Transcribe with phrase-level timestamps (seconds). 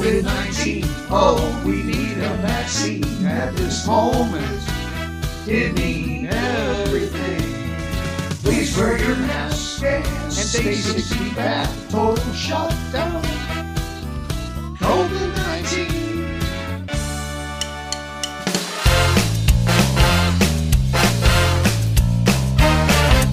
[0.00, 0.84] COVID 19.
[1.10, 4.62] Oh, we need a vaccine at this moment.
[5.46, 7.42] It means everything.
[8.42, 11.68] Please wear your mask and stay six feet back.
[11.90, 13.22] Total shutdown.
[14.78, 16.88] COVID 19.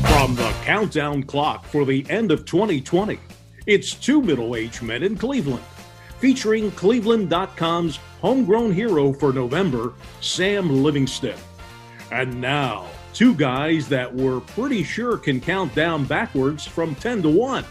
[0.01, 3.17] From the countdown clock for the end of 2020,
[3.65, 5.63] it's two middle aged men in Cleveland,
[6.19, 11.37] featuring Cleveland.com's homegrown hero for November, Sam Livingston.
[12.11, 17.29] And now, two guys that we're pretty sure can count down backwards from 10 to
[17.29, 17.65] 1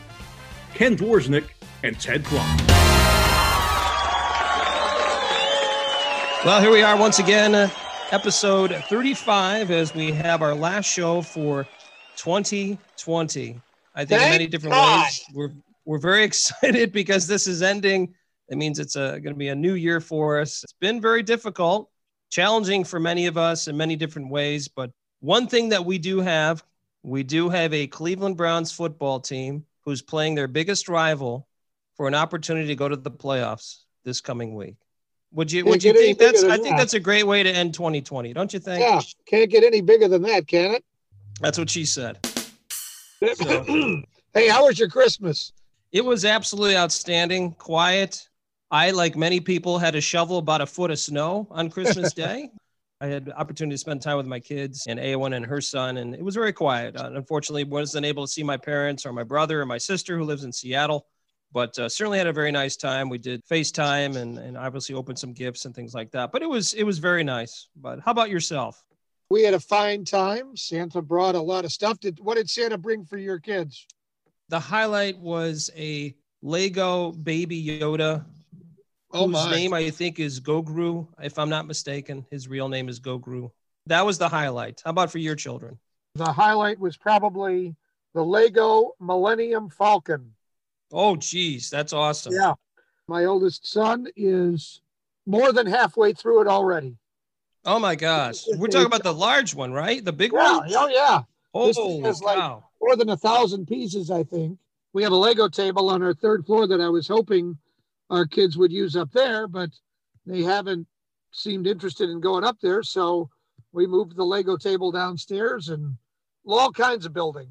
[0.74, 1.44] Ken Dworsnik
[1.82, 2.58] and Ted Clark.
[6.44, 7.68] Well, here we are once again, uh,
[8.12, 11.66] episode 35, as we have our last show for
[12.16, 13.60] 2020.
[13.94, 15.04] I think in many different God.
[15.04, 15.24] ways.
[15.34, 15.52] We're
[15.86, 18.14] we're very excited because this is ending.
[18.48, 20.62] It means it's uh, going to be a new year for us.
[20.62, 21.90] It's been very difficult,
[22.30, 24.68] challenging for many of us in many different ways.
[24.68, 26.64] But one thing that we do have,
[27.02, 31.46] we do have a Cleveland Browns football team who's playing their biggest rival
[31.96, 34.76] for an opportunity to go to the playoffs this coming week.
[35.32, 36.78] Would you Can't would you think that's I think that.
[36.78, 38.80] that's a great way to end 2020, don't you think?
[38.80, 40.84] Yeah, can't get any bigger than that, can it?
[41.40, 42.24] That's what she said.
[43.34, 43.64] So-
[44.34, 45.52] hey, how was your Christmas?
[45.92, 48.28] It was absolutely outstanding, quiet.
[48.70, 52.50] I, like many people, had to shovel about a foot of snow on Christmas Day.
[53.00, 55.98] I had the opportunity to spend time with my kids and Awen and her son,
[55.98, 56.96] and it was very quiet.
[56.96, 60.24] Uh, unfortunately, wasn't able to see my parents or my brother or my sister who
[60.24, 61.06] lives in Seattle,
[61.52, 63.10] but uh, certainly had a very nice time.
[63.10, 66.32] We did FaceTime and, and obviously opened some gifts and things like that.
[66.32, 67.68] But it was it was very nice.
[67.76, 68.82] But how about yourself?
[69.28, 70.56] We had a fine time.
[70.56, 72.00] Santa brought a lot of stuff.
[72.00, 73.86] Did what did Santa bring for your kids?
[74.48, 78.24] The highlight was a Lego Baby Yoda
[79.16, 79.50] Oh whose my!
[79.50, 82.26] name I think is Grogu, if I'm not mistaken.
[82.30, 83.50] His real name is Grogu.
[83.86, 84.82] That was the highlight.
[84.84, 85.78] How about for your children?
[86.14, 87.76] The highlight was probably
[88.14, 90.32] the Lego Millennium Falcon.
[90.92, 92.32] Oh, geez, that's awesome.
[92.34, 92.54] Yeah,
[93.08, 94.80] my oldest son is
[95.26, 96.96] more than halfway through it already.
[97.64, 100.04] Oh my gosh, we're talking about the large one, right?
[100.04, 100.70] The big Yeah, one.
[100.72, 101.22] oh yeah,
[101.66, 102.64] this Holy has, like, cow!
[102.80, 104.58] more than a thousand pieces, I think.
[104.92, 107.58] We have a Lego table on our third floor that I was hoping
[108.10, 109.70] our kids would use up there, but
[110.24, 110.86] they haven't
[111.32, 112.82] seemed interested in going up there.
[112.82, 113.30] So
[113.72, 115.96] we moved the Lego table downstairs and
[116.46, 117.48] all kinds of building.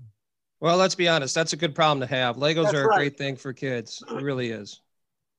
[0.60, 1.36] Well, let's be honest.
[1.36, 2.38] That's a good problem to have.
[2.38, 2.98] Legos That's are a right.
[2.98, 4.04] great thing for kids.
[4.10, 4.82] It really is.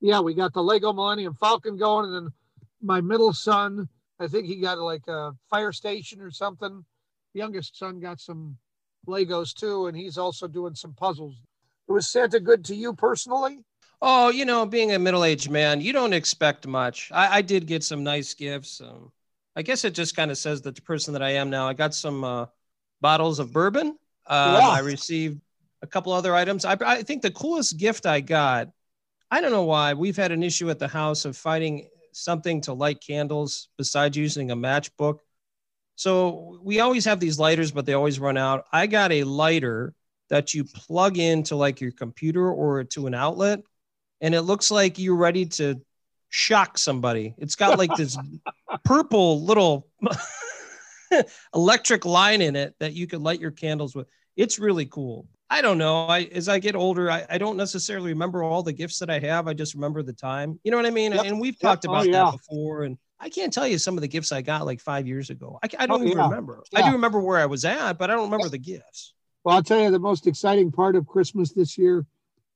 [0.00, 2.32] Yeah, we got the Lego Millennium Falcon going, and then
[2.82, 3.88] my middle son,
[4.20, 6.84] I think he got like a fire station or something.
[7.32, 8.56] Youngest son got some
[9.08, 11.36] Legos too, and he's also doing some puzzles.
[11.88, 13.64] Was Santa good to you personally?
[14.02, 17.10] Oh, you know, being a middle-aged man, you don't expect much.
[17.12, 18.80] I, I did get some nice gifts.
[18.80, 19.10] Um,
[19.56, 21.66] I guess it just kind of says that the person that I am now.
[21.66, 22.46] I got some uh,
[23.00, 23.88] bottles of bourbon.
[24.26, 24.68] Um, Yeah.
[24.68, 25.40] I received
[25.82, 26.64] a couple other items.
[26.64, 28.68] I, I think the coolest gift I got.
[29.30, 32.72] I don't know why we've had an issue at the house of finding something to
[32.72, 35.18] light candles besides using a matchbook.
[35.96, 38.66] So we always have these lighters, but they always run out.
[38.72, 39.94] I got a lighter
[40.28, 43.60] that you plug into like your computer or to an outlet,
[44.20, 45.80] and it looks like you're ready to
[46.28, 47.34] shock somebody.
[47.38, 48.16] It's got like this
[48.84, 49.88] purple little
[51.54, 54.06] electric line in it that you could light your candles with.
[54.36, 55.26] It's really cool.
[55.48, 56.06] I don't know.
[56.06, 59.20] I as I get older, I, I don't necessarily remember all the gifts that I
[59.20, 59.46] have.
[59.46, 60.58] I just remember the time.
[60.64, 61.12] You know what I mean?
[61.12, 61.24] Yep.
[61.24, 61.60] And we've Yep.
[61.60, 62.24] talked Oh, about yeah.
[62.24, 62.82] that before.
[62.82, 65.58] And I can't tell you some of the gifts I got like five years ago.
[65.62, 66.24] I, I don't Oh, even yeah.
[66.24, 66.62] remember.
[66.74, 69.14] I do remember where I was at, but I don't remember the gifts.
[69.44, 72.04] Well, I'll tell you the most exciting part of Christmas this year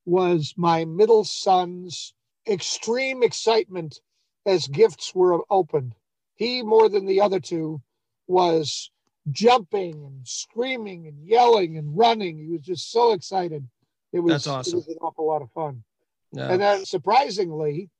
[0.05, 2.15] was my middle son's
[2.49, 4.01] extreme excitement
[4.47, 5.95] as gifts were opened.
[6.35, 7.83] He, more than the other two,
[8.27, 8.91] was
[9.31, 12.39] jumping and screaming and yelling and running.
[12.39, 13.67] He was just so excited.
[14.13, 14.73] It was, That's awesome.
[14.73, 15.85] it was an awful lot of fun.
[16.33, 16.51] Yeah.
[16.51, 17.91] And then surprisingly,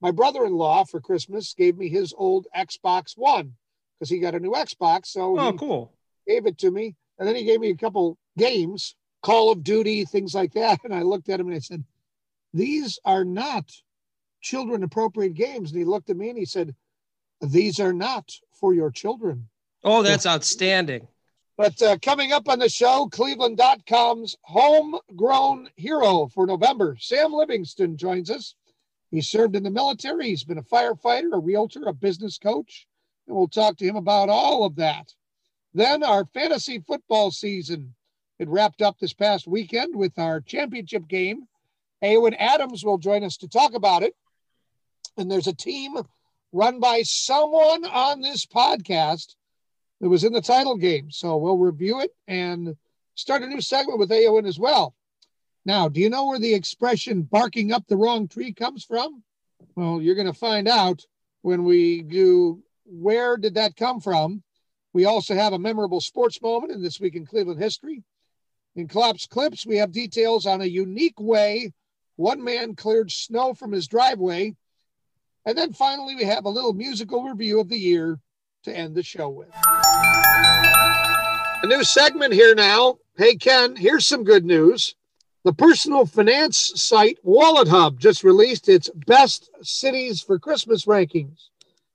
[0.00, 3.54] my brother-in-law for Christmas gave me his old Xbox One
[3.98, 5.06] because he got a new Xbox.
[5.06, 5.92] So oh, he cool.
[6.26, 6.96] gave it to me.
[7.18, 10.80] And then he gave me a couple games, Call of Duty, things like that.
[10.84, 11.84] And I looked at him and I said,
[12.52, 13.70] These are not
[14.40, 15.70] children appropriate games.
[15.70, 16.74] And he looked at me and he said,
[17.40, 19.48] These are not for your children.
[19.82, 21.08] Oh, that's outstanding.
[21.56, 28.30] But uh, coming up on the show, Cleveland.com's homegrown hero for November, Sam Livingston, joins
[28.30, 28.54] us.
[29.10, 30.28] He served in the military.
[30.28, 32.86] He's been a firefighter, a realtor, a business coach,
[33.26, 35.12] and we'll talk to him about all of that.
[35.74, 37.94] Then our fantasy football season.
[38.40, 41.46] It wrapped up this past weekend with our championship game.
[42.02, 44.14] Awen Adams will join us to talk about it.
[45.18, 45.92] And there's a team
[46.50, 49.34] run by someone on this podcast
[50.00, 51.10] that was in the title game.
[51.10, 52.76] So we'll review it and
[53.14, 54.94] start a new segment with Awen as well.
[55.66, 59.22] Now, do you know where the expression barking up the wrong tree comes from?
[59.74, 61.04] Well, you're going to find out
[61.42, 64.42] when we do where did that come from?
[64.94, 68.02] We also have a memorable sports moment in this week in Cleveland history.
[68.76, 71.72] In Klopp's clips, we have details on a unique way
[72.20, 74.54] one man cleared snow from his driveway.
[75.46, 78.18] And then finally, we have a little musical review of the year
[78.64, 79.48] to end the show with.
[81.62, 82.98] A new segment here now.
[83.16, 84.94] Hey, Ken, here's some good news.
[85.44, 91.48] The personal finance site WalletHub just released its best cities for Christmas rankings.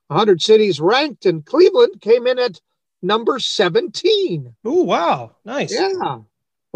[0.08, 2.60] 100 cities ranked, and Cleveland came in at
[3.04, 4.56] number 17.
[4.66, 5.36] Oh, wow.
[5.46, 5.72] Nice.
[5.72, 6.22] Yeah.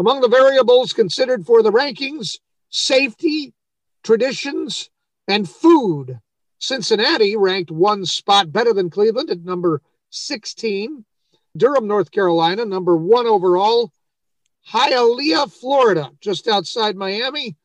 [0.00, 2.38] Among the variables considered for the rankings,
[2.70, 3.52] safety,
[4.02, 4.88] traditions,
[5.28, 6.18] and food.
[6.58, 11.04] Cincinnati ranked one spot better than Cleveland at number 16.
[11.54, 13.92] Durham, North Carolina, number one overall.
[14.70, 17.56] Hialeah, Florida, just outside Miami.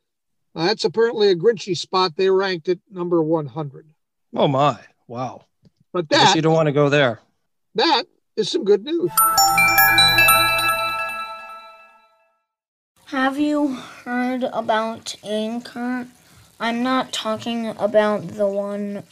[0.54, 2.18] Uh, that's apparently a Grinchy spot.
[2.18, 3.88] They ranked at number 100.
[4.36, 4.78] Oh, my.
[5.08, 5.46] Wow.
[5.94, 7.22] But I guess that, you don't want to go there.
[7.76, 8.04] that
[8.36, 9.10] is some good news.
[13.10, 16.08] Have you heard about Anchor?
[16.60, 19.04] I'm not talking about the one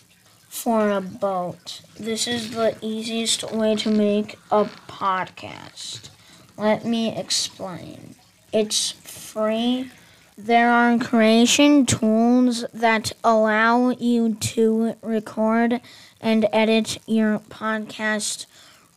[0.49, 1.81] for a boat.
[1.99, 6.09] This is the easiest way to make a podcast.
[6.57, 8.15] Let me explain.
[8.51, 9.91] It's free.
[10.35, 15.81] There are creation tools that allow you to record
[16.19, 18.47] and edit your podcast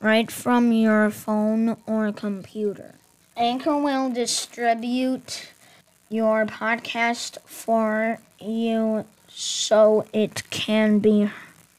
[0.01, 2.95] right from your phone or computer.
[3.39, 5.51] Anchor will distribute
[6.09, 11.31] your podcast for you so it can be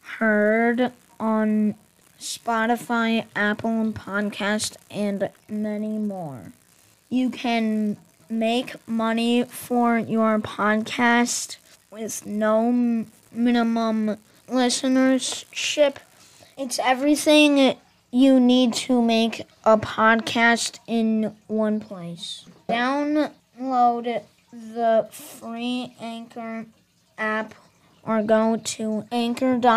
[0.02, 1.74] heard on
[2.20, 6.52] Spotify, Apple Podcast, and many more.
[7.10, 7.98] You can
[8.30, 11.58] make money for your podcast
[11.90, 12.72] with no
[13.32, 14.18] minimum
[14.48, 15.96] listenership.
[16.56, 17.78] It's everything
[18.18, 22.48] you need to make a podcast in one place.
[22.68, 26.66] Download the free Anchor
[27.20, 27.54] app
[28.02, 29.68] or go to anchor.fm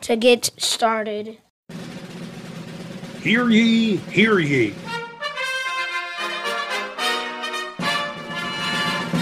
[0.00, 1.38] to get started.
[3.22, 4.74] Hear ye, hear ye.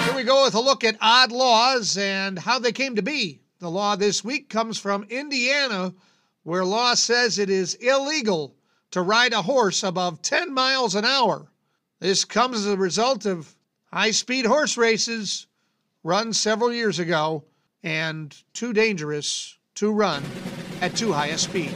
[0.04, 3.42] Here we go with a look at odd laws and how they came to be.
[3.58, 5.92] The law this week comes from Indiana,
[6.46, 8.54] where law says it is illegal
[8.92, 11.50] to ride a horse above 10 miles an hour.
[11.98, 13.52] This comes as a result of
[13.92, 15.48] high speed horse races
[16.04, 17.42] run several years ago
[17.82, 20.22] and too dangerous to run
[20.80, 21.74] at too high a speed.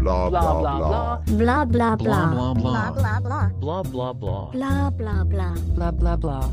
[0.00, 2.26] Blah blah blah blah Blah, blah, blah.
[2.30, 5.54] blah blah blah blah blah blah blah blah Blah, blah, blah.
[5.76, 6.50] blah blah blah.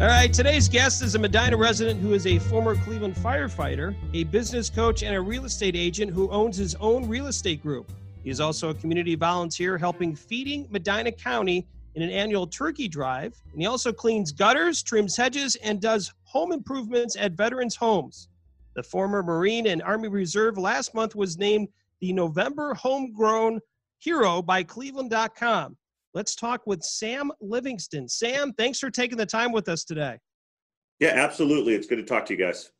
[0.00, 4.24] All right, today's guest is a Medina resident who is a former Cleveland firefighter, a
[4.24, 7.90] business coach, and a real estate agent who owns his own real estate group.
[8.24, 13.40] He is also a community volunteer helping Feeding Medina County in an annual turkey drive.
[13.52, 18.28] And he also cleans gutters, trims hedges, and does home improvements at veterans' homes.
[18.74, 21.68] The former Marine and Army Reserve last month was named
[22.04, 23.60] the November Homegrown
[23.98, 25.74] Hero by Cleveland.com.
[26.12, 28.10] Let's talk with Sam Livingston.
[28.10, 30.18] Sam, thanks for taking the time with us today.
[31.00, 31.72] Yeah, absolutely.
[31.72, 32.70] It's good to talk to you guys.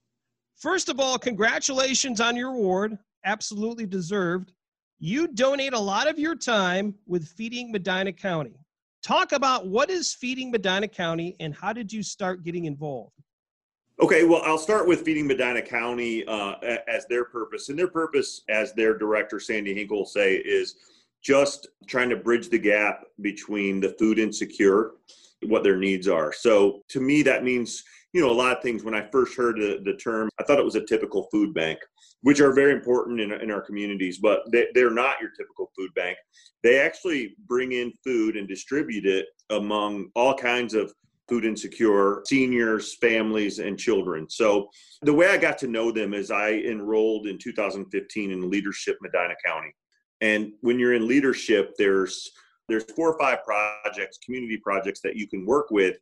[0.59, 2.99] First of all, congratulations on your award.
[3.25, 4.53] Absolutely deserved.
[4.99, 8.61] You donate a lot of your time with Feeding Medina County.
[9.03, 13.15] Talk about what is Feeding Medina County and how did you start getting involved?
[14.03, 16.55] Okay, well, I'll start with Feeding Medina County uh,
[16.89, 17.69] as their purpose.
[17.69, 20.75] And their purpose, as their director, Sandy Hinkle, will say, is
[21.23, 24.93] just trying to bridge the gap between the food insecure,
[25.47, 26.33] what their needs are.
[26.33, 28.83] So to me, that means, you know, a lot of things.
[28.83, 31.79] When I first heard the, the term, I thought it was a typical food bank,
[32.23, 35.95] which are very important in, in our communities, but they, they're not your typical food
[35.95, 36.19] bank.
[36.65, 40.93] They actually bring in food and distribute it among all kinds of
[41.29, 44.29] food insecure seniors, families, and children.
[44.29, 44.69] So
[45.03, 49.35] the way I got to know them is I enrolled in 2015 in Leadership Medina
[49.45, 49.75] County.
[50.21, 52.31] And when you're in leadership, there's
[52.69, 55.99] there's four or five projects, community projects that you can work with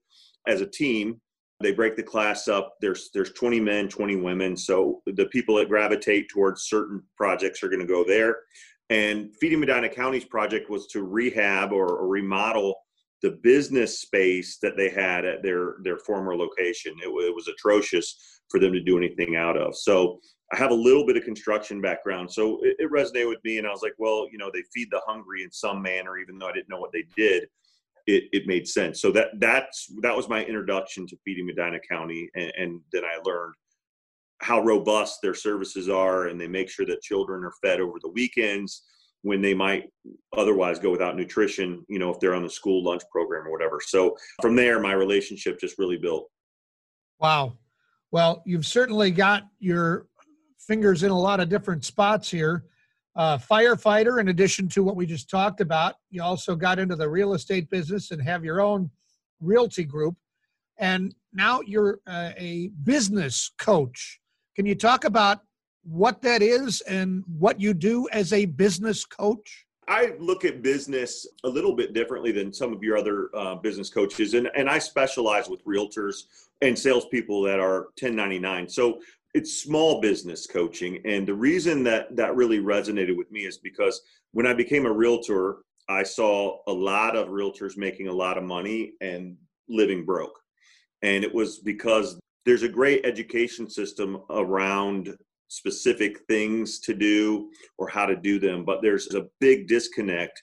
[0.47, 1.21] as a team.
[1.61, 2.75] They break the class up.
[2.81, 4.57] There's there's 20 men, 20 women.
[4.57, 8.39] So the people that gravitate towards certain projects are going to go there.
[8.91, 12.77] And Feeding Medina County's project was to rehab or, or remodel
[13.23, 16.95] the business space that they had at their their former location.
[17.03, 19.77] It, it, was atrocious for them to do anything out of.
[19.77, 20.19] So
[20.53, 23.59] I have a little bit of construction background, so it, it, resonated with me.
[23.59, 26.37] And I was like, well, you know, they feed the hungry in some manner, even
[26.37, 27.47] though I didn't know what they did.
[28.09, 29.01] It, it made sense.
[29.01, 33.21] So that that's that was my introduction to feeding Medina County, and, and then I
[33.25, 33.55] learned
[34.41, 38.09] how robust their services are, and they make sure that children are fed over the
[38.09, 38.83] weekends
[39.23, 39.85] when they might
[40.37, 43.81] otherwise go without nutrition, you know, if they're on the school lunch program or whatever.
[43.81, 46.29] So from there, my relationship just really built.
[47.21, 47.57] Wow.
[48.11, 50.07] Well, you've certainly got your
[50.59, 52.65] fingers in a lot of different spots here.
[53.15, 57.09] Uh, firefighter, in addition to what we just talked about, you also got into the
[57.09, 58.91] real estate business and have your own
[59.41, 60.17] realty group.
[60.79, 64.19] And now you're uh, a business coach.
[64.57, 65.41] Can you talk about
[65.85, 69.67] what that is and what you do as a business coach?
[69.89, 73.91] I look at business a little bit differently than some of your other uh, business
[73.91, 76.25] coaches, and, and I specialize with realtors
[76.61, 78.69] and salespeople that are 1099.
[78.69, 79.01] So
[79.35, 84.03] it's small business coaching, and the reason that that really resonated with me is because
[84.33, 85.59] when I became a realtor,
[85.89, 89.37] I saw a lot of realtors making a lot of money and
[89.69, 90.39] living broke,
[91.03, 95.17] and it was because there's a great education system around
[95.53, 100.43] specific things to do or how to do them but there's a big disconnect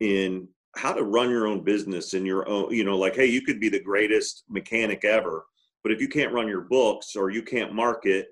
[0.00, 3.40] in how to run your own business in your own you know like hey you
[3.40, 5.44] could be the greatest mechanic ever
[5.82, 8.26] but if you can't run your books or you can't market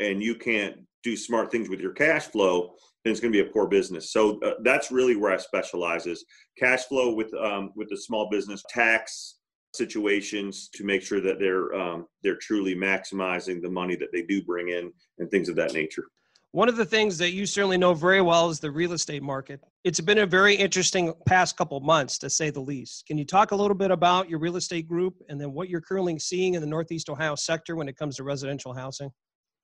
[0.00, 2.72] and you can't do smart things with your cash flow
[3.04, 4.12] then it's going to be a poor business.
[4.12, 6.24] So uh, that's really where i specialize is
[6.58, 9.36] cash flow with um, with the small business tax
[9.74, 14.42] situations to make sure that they're um, they're truly maximizing the money that they do
[14.42, 16.04] bring in and things of that nature.
[16.52, 19.60] One of the things that you certainly know very well is the real estate market.
[19.84, 23.04] It's been a very interesting past couple months, to say the least.
[23.06, 25.82] Can you talk a little bit about your real estate group and then what you're
[25.82, 29.10] currently seeing in the Northeast Ohio sector when it comes to residential housing?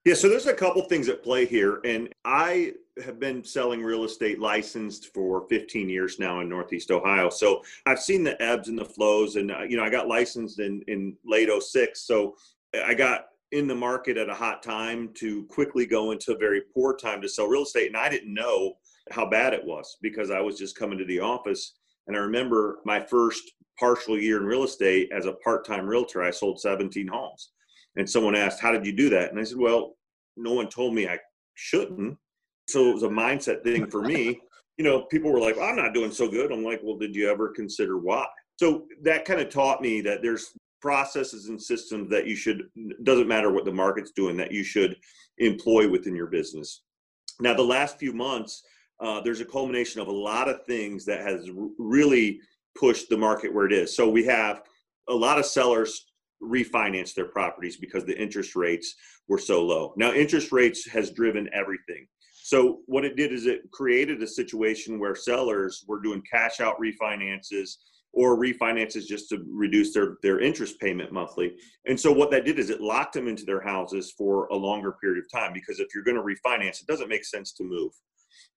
[0.04, 4.04] Yeah, so there's a couple things at play here, and I have been selling real
[4.04, 7.30] estate licensed for 15 years now in Northeast Ohio.
[7.30, 10.58] So I've seen the ebbs and the flows, and uh, you know I got licensed
[10.58, 12.36] in in late 06, so
[12.84, 16.60] I got in the market at a hot time to quickly go into a very
[16.74, 18.74] poor time to sell real estate, and I didn't know
[19.10, 21.76] how bad it was because I was just coming to the office.
[22.08, 26.30] And I remember my first partial year in real estate as a part-time realtor, I
[26.30, 27.52] sold 17 homes
[27.96, 29.30] and someone asked, How did you do that?
[29.30, 29.96] And I said, Well,
[30.36, 31.18] no one told me I
[31.54, 32.16] shouldn't.
[32.68, 34.40] So it was a mindset thing for me.
[34.76, 36.50] You know, people were like, well, I'm not doing so good.
[36.50, 38.26] I'm like, Well, did you ever consider why?
[38.56, 40.50] So that kind of taught me that there's
[40.82, 42.64] processes and systems that you should,
[43.04, 44.96] doesn't matter what the market's doing, that you should
[45.38, 46.82] employ within your business.
[47.40, 48.64] Now, the last few months,
[49.00, 52.40] uh, there's a culmination of a lot of things that has r- really
[52.78, 53.94] pushed the market where it is.
[53.96, 54.62] So we have
[55.08, 56.06] a lot of sellers
[56.44, 58.94] refinance their properties because the interest rates
[59.28, 59.94] were so low.
[59.96, 62.06] Now, interest rates has driven everything.
[62.42, 66.76] So what it did is it created a situation where sellers were doing cash out
[66.78, 67.76] refinances
[68.12, 71.54] or refinances just to reduce their, their interest payment monthly.
[71.86, 74.92] And so what that did is it locked them into their houses for a longer
[75.00, 77.92] period of time because if you're going to refinance, it doesn't make sense to move.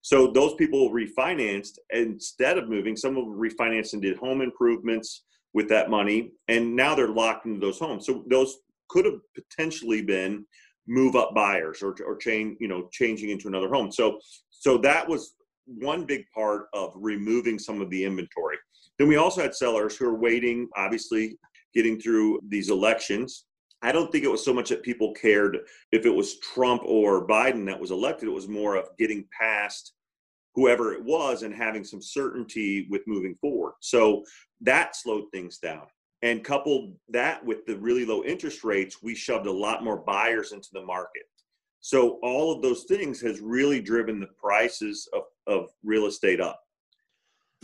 [0.02, 5.24] So those people refinanced instead of moving, some of them refinanced and did home improvements,
[5.58, 8.06] with that money, and now they're locked into those homes.
[8.06, 8.58] So those
[8.90, 10.46] could have potentially been
[10.88, 13.92] move up buyers or or change you know changing into another home.
[13.92, 14.20] So
[14.52, 15.34] so that was
[15.66, 18.58] one big part of removing some of the inventory.
[19.00, 21.40] Then we also had sellers who are waiting, obviously
[21.74, 23.46] getting through these elections.
[23.82, 25.58] I don't think it was so much that people cared
[25.92, 28.30] if it was Trump or Biden that was elected.
[28.30, 29.94] It was more of getting past
[30.58, 33.74] whoever it was and having some certainty with moving forward.
[33.80, 34.24] So
[34.62, 35.84] that slowed things down.
[36.24, 40.54] And coupled that with the really low interest rates, we shoved a lot more buyers
[40.54, 41.22] into the market.
[41.80, 46.60] So all of those things has really driven the prices of, of real estate up.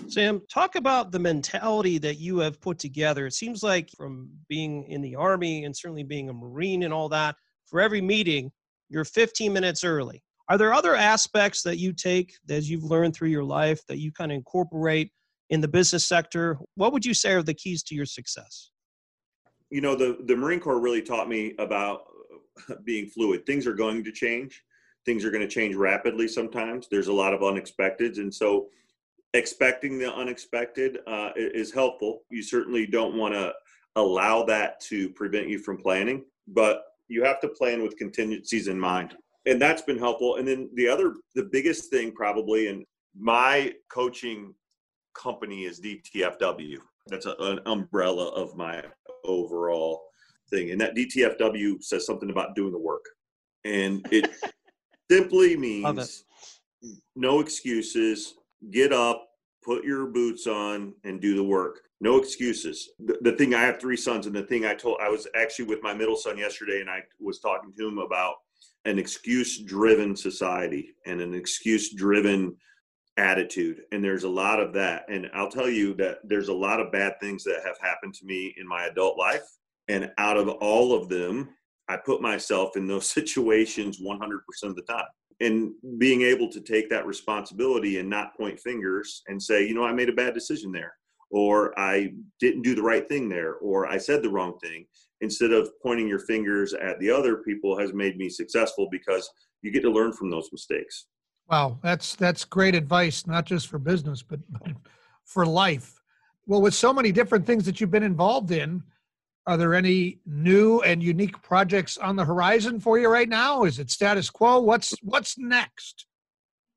[0.08, 3.26] Sam, talk about the mentality that you have put together.
[3.26, 7.10] It seems like from being in the Army and certainly being a Marine and all
[7.10, 8.52] that, for every meeting,
[8.90, 10.22] you're 15 minutes early.
[10.50, 14.12] Are there other aspects that you take as you've learned through your life that you
[14.12, 15.12] kind of incorporate
[15.50, 16.58] in the business sector?
[16.76, 18.72] What would you say are the keys to your success?
[19.70, 22.04] You know, the, the Marine Corps really taught me about
[22.84, 23.46] being fluid.
[23.46, 24.62] Things are going to change.
[25.06, 26.88] Things are going to change rapidly sometimes.
[26.90, 28.18] There's a lot of unexpecteds.
[28.18, 28.68] And so
[29.34, 32.24] expecting the unexpected uh, is helpful.
[32.30, 33.54] You certainly don't want to
[33.96, 38.80] allow that to prevent you from planning, but you have to plan with contingencies in
[38.80, 39.16] mind.
[39.46, 40.38] And that's been helpful.
[40.38, 42.86] And then the other, the biggest thing probably, and
[43.18, 44.54] my coaching
[45.14, 46.78] company is DTFW.
[47.08, 48.84] That's a, an umbrella of my
[49.26, 50.04] overall
[50.50, 50.72] thing.
[50.72, 53.06] And that DTFW says something about doing the work.
[53.66, 54.30] And it
[55.12, 56.26] simply means
[57.16, 58.36] no excuses,
[58.72, 59.28] get up,
[59.64, 61.82] put your boots on, and do the work.
[62.02, 62.90] No excuses.
[63.00, 65.66] The, the thing I have three sons, and the thing I told I was actually
[65.66, 68.36] with my middle son yesterday, and I was talking to him about
[68.86, 72.56] an excuse driven society and an excuse driven
[73.18, 75.06] attitude and there's a lot of that.
[75.10, 78.26] And i'll tell you that there's a lot of bad things that have happened to
[78.26, 79.44] me in my adult life
[79.88, 81.50] and out of all of them
[81.88, 85.06] i put myself in those situations 100% of the time.
[85.40, 89.86] And being able to take that responsibility and not point fingers and say you know
[89.86, 90.94] i made a bad decision there
[91.30, 94.86] or i didn't do the right thing there or i said the wrong thing
[95.24, 99.30] instead of pointing your fingers at the other people has made me successful because
[99.62, 101.08] you get to learn from those mistakes
[101.50, 104.72] Wow, that's that's great advice, not just for business, but, but
[105.26, 106.02] for life.
[106.48, 108.84] Well, with so many different things that you've been involved in,
[109.46, 113.64] are there any new and unique projects on the horizon for you right now?
[113.64, 114.60] Is it status quo?
[114.60, 116.06] What's what's next?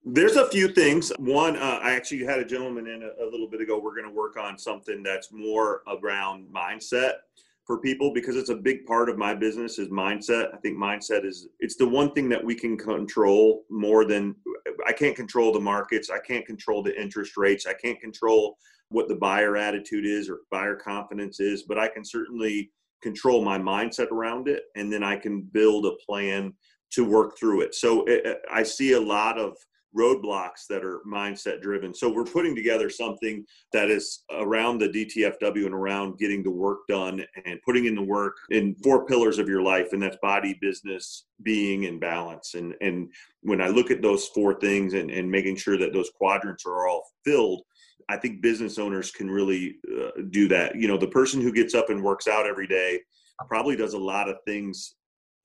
[0.05, 1.11] There's a few things.
[1.19, 3.79] One, uh, I actually had a gentleman in a, a little bit ago.
[3.79, 7.15] We're going to work on something that's more around mindset
[7.67, 10.55] for people because it's a big part of my business is mindset.
[10.55, 14.37] I think mindset is it's the one thing that we can control more than
[14.87, 18.57] I can't control the markets, I can't control the interest rates, I can't control
[18.91, 22.71] what the buyer attitude is or buyer confidence is, but I can certainly
[23.03, 26.55] control my mindset around it and then I can build a plan
[26.93, 27.75] to work through it.
[27.75, 29.57] So it, I see a lot of
[29.97, 31.95] roadblocks that are mindset driven.
[31.95, 36.81] So we're putting together something that is around the DTFW and around getting the work
[36.89, 40.59] done and putting in the work in four pillars of your life and that's body,
[40.61, 42.55] business, being and balance.
[42.55, 43.09] And and
[43.43, 46.89] when I look at those four things and, and making sure that those quadrants are
[46.89, 47.63] all filled,
[48.09, 50.77] I think business owners can really uh, do that.
[50.77, 53.01] You know, the person who gets up and works out every day
[53.49, 54.96] probably does a lot of things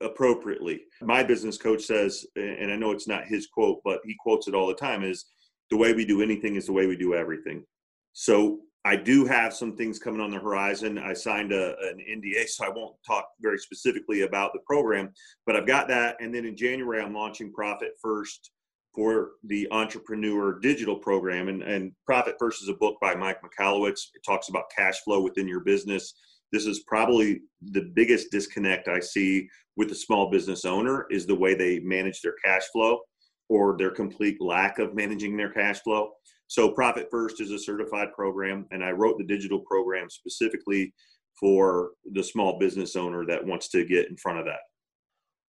[0.02, 0.82] appropriately.
[1.00, 4.54] My business coach says, and I know it's not his quote, but he quotes it
[4.54, 5.26] all the time is
[5.70, 7.64] the way we do anything is the way we do everything.
[8.12, 10.98] So I do have some things coming on the horizon.
[10.98, 15.12] I signed a, an NDA, so I won't talk very specifically about the program,
[15.46, 16.16] but I've got that.
[16.20, 18.50] And then in January, I'm launching Profit First
[18.94, 21.48] for the Entrepreneur Digital Program.
[21.48, 24.08] And, and Profit First is a book by Mike Michalowicz.
[24.14, 26.14] It talks about cash flow within your business
[26.52, 31.34] this is probably the biggest disconnect I see with the small business owner is the
[31.34, 33.00] way they manage their cash flow
[33.48, 36.10] or their complete lack of managing their cash flow.
[36.48, 40.92] So Profit First is a certified program and I wrote the digital program specifically
[41.40, 44.60] for the small business owner that wants to get in front of that.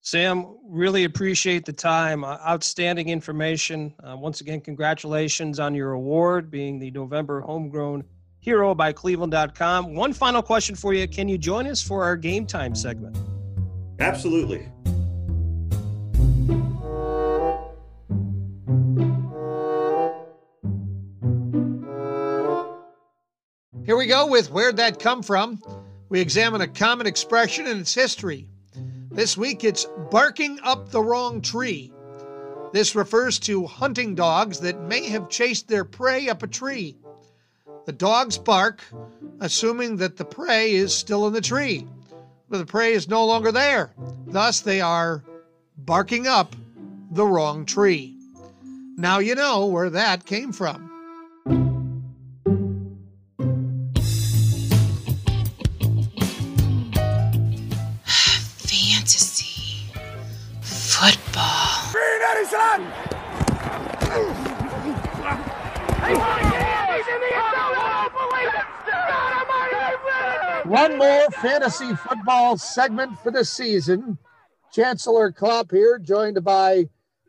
[0.02, 2.26] Sam, really appreciate the time.
[2.26, 3.94] Uh, outstanding information.
[4.04, 8.04] Uh, once again, congratulations on your award being the November Homegrown
[8.44, 9.96] Hero by Cleveland.com.
[9.96, 11.08] One final question for you.
[11.08, 13.18] Can you join us for our game time segment?
[14.02, 14.68] Absolutely.
[23.86, 25.62] Here we go with Where'd That Come From?
[26.10, 28.50] We examine a common expression and its history.
[29.10, 31.94] This week it's barking up the wrong tree.
[32.74, 36.98] This refers to hunting dogs that may have chased their prey up a tree.
[37.86, 38.82] The dogs bark,
[39.42, 41.86] assuming that the prey is still in the tree,
[42.50, 43.92] but the prey is no longer there.
[44.28, 45.22] Thus, they are
[45.78, 46.56] barking up
[47.12, 48.18] the wrong tree.
[48.96, 50.90] Now you know where that came from.
[58.06, 59.92] Fantasy.
[60.62, 61.74] Football.
[70.74, 74.18] One more fantasy football segment for the season.
[74.72, 76.86] Chancellor Klopp here, joined by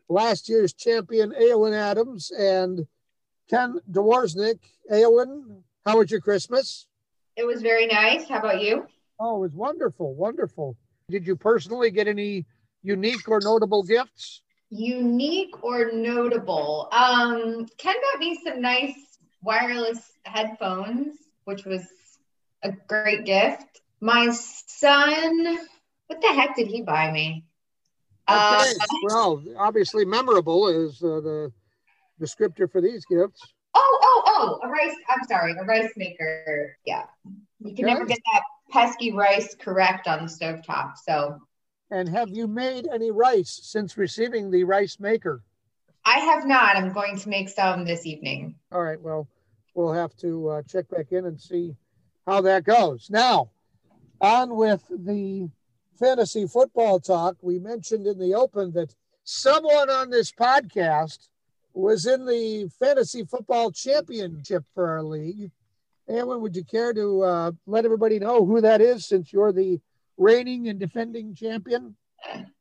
[0.09, 2.87] last year's champion Aylin Adams and
[3.47, 4.61] Ken Dworsnik.
[4.91, 6.87] Aylin, how was your Christmas?
[7.37, 8.27] It was very nice.
[8.27, 8.87] How about you?
[9.19, 10.75] Oh, it was wonderful, wonderful.
[11.11, 12.47] Did you personally get any
[12.81, 14.41] unique or notable gifts?
[14.71, 16.89] Unique or notable?
[16.91, 21.83] Um, Ken got me some nice wireless headphones, which was
[22.65, 23.63] a great gift.
[24.01, 25.57] My son,
[26.07, 27.45] what the heck did he buy me?
[28.27, 28.65] Uh,
[29.03, 31.51] well, obviously memorable is uh, the
[32.19, 33.53] descriptor for these gifts.
[33.75, 34.95] oh, oh, oh, a rice.
[35.09, 36.75] I'm sorry, a rice maker.
[36.85, 37.03] Yeah,
[37.59, 37.93] you can Okay.
[37.93, 40.97] never get that pesky rice correct on the stovetop.
[41.03, 41.39] So
[41.91, 45.43] And have you made any rice since receiving the rice maker?
[46.03, 46.75] I have not.
[46.75, 48.55] I'm going to make some this evening.
[48.71, 49.27] All right, well,
[49.75, 51.75] we'll have to uh, check back in and see
[52.25, 53.09] how that goes.
[53.09, 53.49] Now,
[54.21, 55.49] on with the
[55.97, 57.37] fantasy football talk.
[57.41, 61.29] We mentioned in the open that someone on this podcast
[61.73, 65.51] was in the fantasy football championship for our league.
[66.09, 69.79] Alan, would you care to uh, let everybody know who that is since you're the
[70.17, 71.95] reigning and defending champion?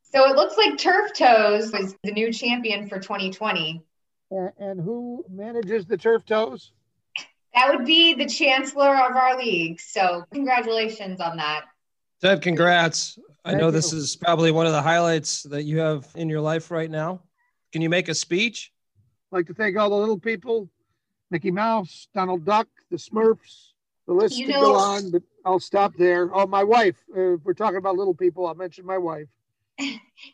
[0.03, 3.83] So it looks like Turf Toes was the new champion for 2020.
[4.31, 6.72] And, and who manages the Turf Toes?
[7.55, 9.81] That would be the chancellor of our league.
[9.81, 11.64] So congratulations on that.
[12.21, 13.19] Ted, congrats.
[13.45, 16.40] I Thank know this is probably one of the highlights that you have in your
[16.40, 17.21] life right now.
[17.73, 18.73] Can you make a speech?
[19.33, 20.71] I'd like to thank all the little people,
[21.31, 23.73] Mickey Mouse, Donald Duck, the Smurfs.
[24.07, 26.31] The list You could know- go on, but I'll stop there.
[26.35, 26.97] Oh, my wife.
[27.14, 28.47] Uh, if we're talking about little people.
[28.47, 29.29] I'll mention my wife.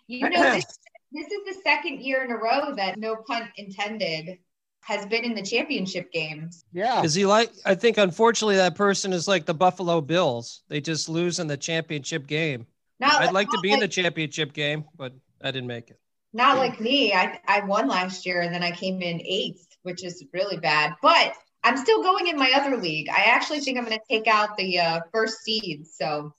[0.07, 0.79] You know, this,
[1.13, 4.39] this is the second year in a row that no pun intended
[4.81, 6.65] has been in the championship games.
[6.73, 7.03] Yeah.
[7.03, 7.53] Is he like?
[7.65, 10.63] I think unfortunately that person is like the Buffalo Bills.
[10.69, 12.67] They just lose in the championship game.
[12.99, 15.13] Not I'd like to not be in the championship game, but
[15.43, 15.99] I didn't make it.
[16.33, 17.13] Not like me.
[17.13, 20.95] I, I won last year and then I came in eighth, which is really bad.
[21.03, 23.09] But I'm still going in my other league.
[23.09, 25.87] I actually think I'm going to take out the uh, first seed.
[25.87, 26.33] So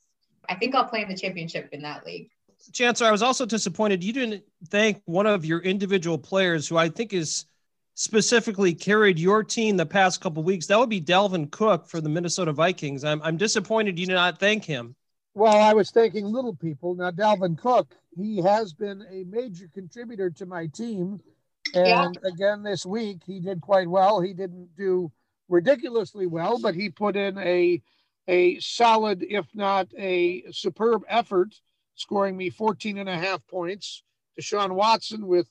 [0.47, 2.29] I think I'll play in the championship in that league.
[2.73, 6.89] Chancellor, I was also disappointed you didn't thank one of your individual players who I
[6.89, 7.45] think is
[8.01, 10.65] specifically carried your team the past couple weeks.
[10.65, 13.03] That would be Dalvin Cook for the Minnesota Vikings.
[13.03, 14.95] I'm, I'm disappointed you did not thank him.
[15.35, 16.95] Well, I was thanking little people.
[16.95, 21.19] Now, Dalvin Cook, he has been a major contributor to my team.
[21.75, 22.05] Yeah.
[22.05, 24.19] And again, this week, he did quite well.
[24.19, 25.11] He didn't do
[25.47, 27.83] ridiculously well, but he put in a,
[28.27, 31.53] a solid, if not a superb effort,
[31.93, 34.01] scoring me 14 and a half points.
[34.39, 35.47] Deshaun Watson with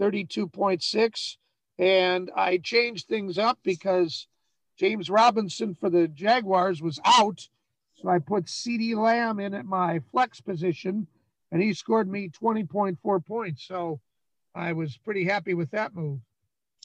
[0.00, 1.36] 32.6.
[1.82, 4.28] And I changed things up because
[4.76, 7.48] James Robinson for the Jaguars was out.
[7.96, 11.08] So I put CeeDee Lamb in at my flex position,
[11.50, 13.64] and he scored me 20.4 points.
[13.66, 13.98] So
[14.54, 16.20] I was pretty happy with that move.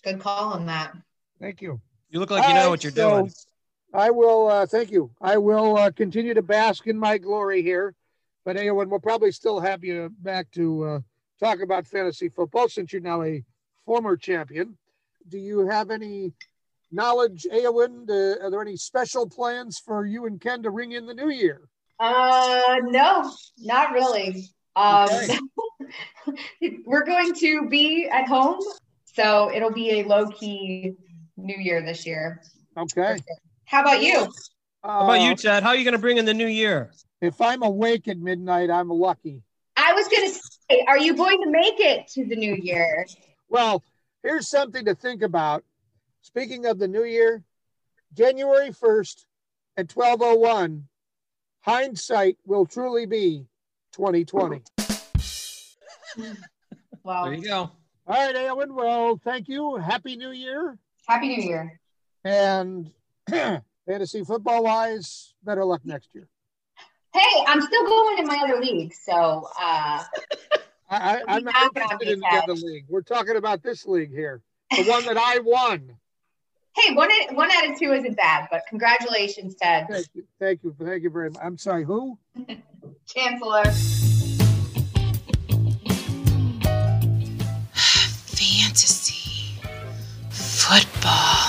[0.02, 0.98] Good call on that.
[1.40, 1.80] Thank you.
[2.10, 3.32] You look like you All know right, what you're so doing.
[3.94, 5.12] I will, uh, thank you.
[5.22, 7.94] I will uh, continue to bask in my glory here.
[8.46, 11.00] But Awen, we'll probably still have you back to uh,
[11.40, 13.44] talk about fantasy football since you're now a
[13.86, 14.76] former champion.
[15.28, 16.34] Do you have any
[16.92, 18.10] knowledge, Awen?
[18.10, 21.30] Uh, are there any special plans for you and Ken to ring in the new
[21.30, 21.62] year?
[22.00, 24.50] Uh, no, not really.
[24.76, 25.38] Um, Okay.
[26.86, 28.60] we're going to be at home,
[29.06, 30.94] so it'll be a low key
[31.38, 32.42] New Year this year.
[32.78, 33.18] Okay.
[33.66, 34.28] How about you?
[34.84, 35.64] How about you, Chad?
[35.64, 36.92] How are you going to bring in the new year?
[37.22, 39.42] If I'm awake at midnight, I'm lucky.
[39.76, 43.06] I was going to say, are you going to make it to the New Year?
[43.50, 43.84] Well,
[44.28, 45.64] here's something to think about.
[46.22, 47.44] Speaking of the new year,
[48.14, 49.26] January 1st
[49.78, 50.86] at 1201,
[51.62, 53.46] hindsight will truly be
[53.94, 54.62] 2020.
[57.04, 57.72] Well, There you go.
[58.06, 58.76] All right, Alan.
[58.76, 59.78] Well, thank you.
[59.78, 60.78] Happy New Year.
[61.08, 61.80] Happy New Year.
[62.26, 62.92] And
[63.30, 66.28] fantasy football wise, better luck next year.
[67.14, 70.04] Hey, I'm still going in my other league, so uh,
[70.90, 72.86] I, I, I'm not Not gonna interested in the other league.
[72.88, 75.98] We're talking about this league here, the one that I won.
[76.76, 80.24] hey, one one out of two isn't bad, but congratulations, Ted, Thank you.
[80.40, 80.76] Thank you.
[80.80, 81.42] Thank you very much.
[81.44, 82.18] I'm sorry, who?
[83.06, 83.64] Chancellor.
[87.74, 89.60] Fantasy.
[90.30, 91.48] Football.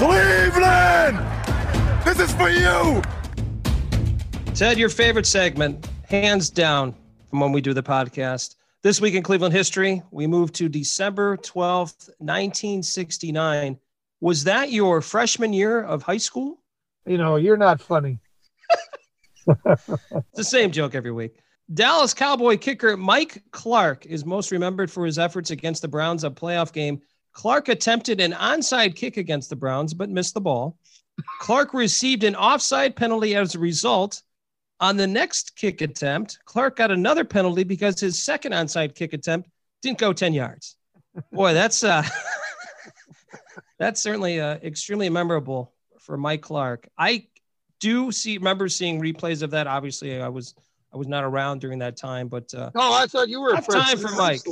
[0.00, 1.18] Cleveland!
[2.06, 3.02] This is for you!
[4.54, 6.94] Ted, your favorite segment, hands down,
[7.28, 8.54] from when we do the podcast.
[8.82, 13.78] This week in Cleveland history, we move to December 12th, 1969.
[14.22, 16.62] Was that your freshman year of high school?
[17.04, 18.20] You know, you're not funny.
[19.66, 21.40] It's the same joke every week.
[21.74, 26.30] Dallas Cowboy kicker Mike Clark is most remembered for his efforts against the Browns a
[26.30, 27.02] playoff game.
[27.32, 30.76] Clark attempted an onside kick against the Browns, but missed the ball.
[31.40, 34.22] Clark received an offside penalty as a result.
[34.80, 39.50] On the next kick attempt, Clark got another penalty because his second onside kick attempt
[39.82, 40.76] didn't go 10 yards.
[41.32, 42.02] Boy, that's uh
[43.78, 46.88] that's certainly uh, extremely memorable for Mike Clark.
[46.96, 47.26] I
[47.80, 49.66] do see remember seeing replays of that.
[49.66, 50.54] Obviously, I was
[50.92, 53.98] I was not around during that time, but uh, No, I thought you were time
[53.98, 54.42] for Mike.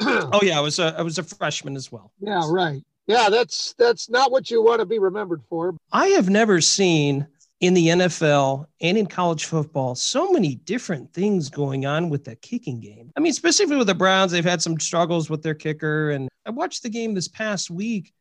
[0.00, 2.12] Oh yeah, I was a I was a freshman as well.
[2.20, 2.82] Yeah, right.
[3.06, 5.74] Yeah, that's that's not what you want to be remembered for.
[5.92, 7.26] I have never seen
[7.60, 12.36] in the NFL and in college football so many different things going on with the
[12.36, 13.10] kicking game.
[13.16, 16.10] I mean, specifically with the Browns, they've had some struggles with their kicker.
[16.10, 18.12] And I watched the game this past week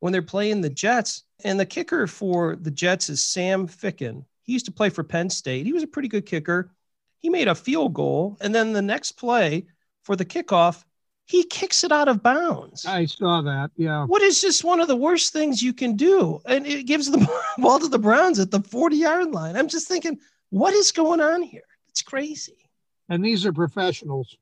[0.00, 4.24] when they're playing the Jets, and the kicker for the Jets is Sam Ficken.
[4.42, 5.66] He used to play for Penn State.
[5.66, 6.72] He was a pretty good kicker.
[7.20, 9.66] He made a field goal, and then the next play
[10.02, 10.84] for the kickoff,
[11.30, 12.84] he kicks it out of bounds.
[12.84, 13.70] I saw that.
[13.76, 14.04] Yeah.
[14.06, 16.40] What is just one of the worst things you can do?
[16.44, 17.24] And it gives the
[17.58, 19.56] ball to the Browns at the 40 yard line.
[19.56, 21.62] I'm just thinking, what is going on here?
[21.88, 22.56] It's crazy.
[23.08, 24.36] And these are professionals.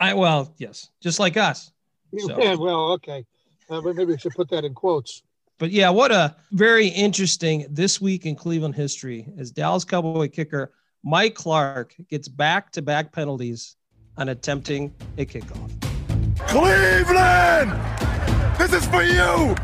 [0.00, 1.70] I, well, yes, just like us.
[2.18, 3.26] So- Yeah, well, okay.
[3.68, 5.22] Uh, maybe we should put that in quotes.
[5.58, 10.72] But yeah, what a very interesting this week in Cleveland history as Dallas Cowboy kicker
[11.02, 13.76] Mike Clark gets back to back penalties
[14.16, 15.93] on attempting a kickoff.
[16.54, 17.72] Cleveland!
[18.56, 19.56] This is for you!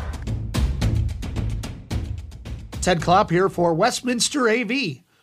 [2.81, 4.73] Ted Klopp here for Westminster AV.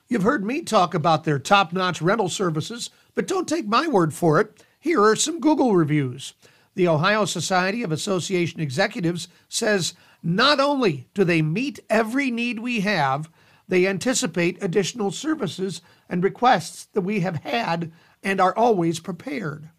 [0.07, 4.13] You've heard me talk about their top notch rental services, but don't take my word
[4.13, 4.63] for it.
[4.79, 6.35] Here are some Google reviews.
[6.75, 12.79] The Ohio Society of Association Executives says not only do they meet every need we
[12.79, 13.29] have,
[13.67, 17.91] they anticipate additional services and requests that we have had
[18.23, 19.69] and are always prepared.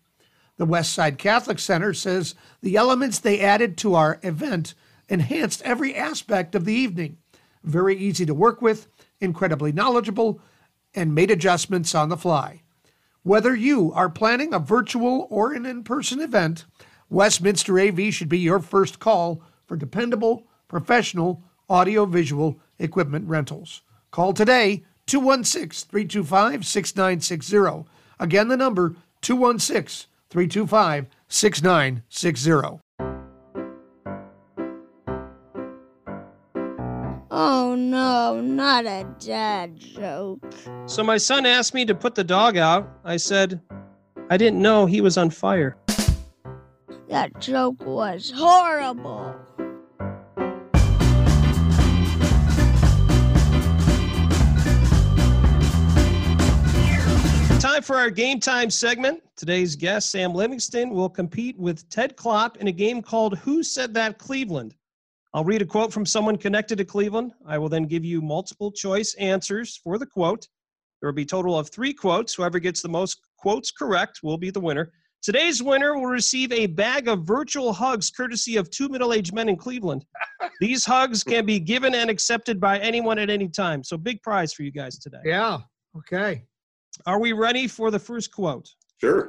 [0.59, 4.75] The Westside Catholic Center says the elements they added to our event
[5.09, 7.17] enhanced every aspect of the evening.
[7.63, 8.89] Very easy to work with,
[9.21, 10.41] incredibly knowledgeable,
[10.95, 12.63] and made adjustments on the fly.
[13.23, 16.65] Whether you are planning a virtual or an in person event,
[17.09, 23.83] Westminster AV should be your first call for dependable, professional audiovisual equipment rentals.
[24.11, 27.89] Call today 216 325 6960.
[28.19, 32.81] Again, the number 216 325 6960.
[37.31, 40.43] Oh no, not a dad joke.
[40.87, 42.91] So my son asked me to put the dog out.
[43.05, 43.61] I said,
[44.29, 45.77] I didn't know he was on fire.
[47.09, 49.35] That joke was horrible.
[57.79, 59.23] Time for our game time segment.
[59.37, 63.95] Today's guest, Sam Livingston, will compete with Ted Klopp in a game called Who Said
[63.95, 64.75] That Cleveland?
[65.33, 67.35] I'll read a quote from someone connected to Cleveland.
[67.47, 70.49] I will then give you multiple choice answers for the quote.
[71.01, 72.35] There will be a total of three quotes.
[72.35, 74.91] Whoever gets the most quotes correct will be the winner.
[75.23, 79.49] Today's winner will receive a bag of virtual hugs courtesy of two middle aged men
[79.49, 80.05] in Cleveland.
[80.61, 83.85] These hugs can be given and accepted by anyone at any time.
[83.85, 85.21] So, big prize for you guys today.
[85.25, 85.59] Yeah.
[85.97, 86.43] Okay.
[87.07, 88.75] Are we ready for the first quote?
[89.01, 89.29] Sure.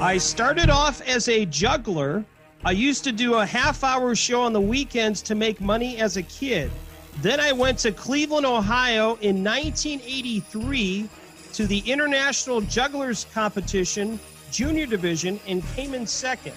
[0.00, 2.24] I started off as a juggler.
[2.64, 6.16] I used to do a half hour show on the weekends to make money as
[6.16, 6.70] a kid.
[7.18, 11.08] Then I went to Cleveland, Ohio in 1983
[11.54, 14.18] to the International Jugglers Competition
[14.50, 16.54] Junior Division and came in second.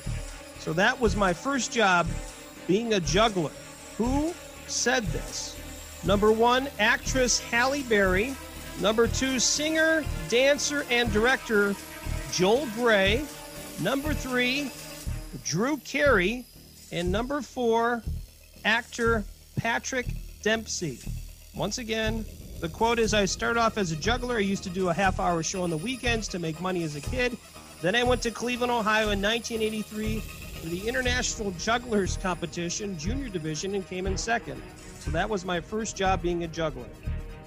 [0.59, 2.07] So that was my first job
[2.67, 3.51] being a juggler.
[3.97, 4.33] Who
[4.67, 5.57] said this?
[6.03, 8.35] Number one, actress Halle Berry.
[8.81, 11.75] Number two, singer, dancer, and director
[12.31, 13.25] Joel Grey.
[13.81, 14.71] Number three,
[15.43, 16.45] Drew Carey.
[16.91, 18.03] And number four,
[18.63, 19.23] actor
[19.57, 20.07] Patrick
[20.41, 20.99] Dempsey.
[21.55, 22.25] Once again,
[22.59, 24.35] the quote is I start off as a juggler.
[24.35, 26.95] I used to do a half hour show on the weekends to make money as
[26.95, 27.37] a kid.
[27.81, 33.75] Then I went to Cleveland, Ohio in 1983 for the International Jugglers Competition, Junior Division,
[33.75, 34.61] and came in second.
[34.99, 36.85] So that was my first job being a juggler.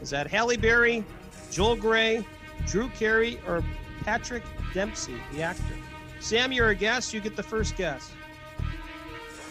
[0.01, 1.05] Is that Halle Berry,
[1.51, 2.25] Joel Grey,
[2.67, 3.65] Drew Carey, or
[4.03, 5.63] Patrick Dempsey, the actor?
[6.21, 7.13] Sam, you're a guest.
[7.15, 8.11] You get the first guess.